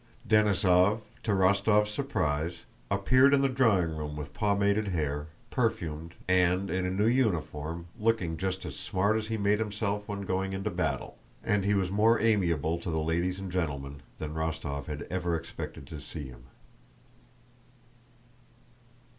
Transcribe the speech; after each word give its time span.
Denísov, 0.27 1.01
to 1.21 1.29
Rostóv's 1.31 1.91
surprise, 1.91 2.63
appeared 2.89 3.35
in 3.35 3.43
the 3.43 3.47
drawing 3.47 3.95
room 3.95 4.15
with 4.15 4.33
pomaded 4.33 4.87
hair, 4.87 5.27
perfumed, 5.51 6.15
and 6.27 6.71
in 6.71 6.87
a 6.87 6.89
new 6.89 7.05
uniform, 7.05 7.85
looking 7.99 8.35
just 8.35 8.65
as 8.65 8.75
smart 8.75 9.15
as 9.15 9.27
he 9.27 9.37
made 9.37 9.59
himself 9.59 10.07
when 10.07 10.21
going 10.21 10.53
into 10.53 10.71
battle, 10.71 11.19
and 11.43 11.63
he 11.63 11.75
was 11.75 11.91
more 11.91 12.19
amiable 12.19 12.79
to 12.79 12.89
the 12.89 12.97
ladies 12.99 13.37
and 13.37 13.51
gentlemen 13.51 14.01
than 14.17 14.33
Rostóv 14.33 14.87
had 14.87 15.03
ever 15.11 15.35
expected 15.35 15.85
to 15.85 16.01
see 16.01 16.25
him. 16.29 16.45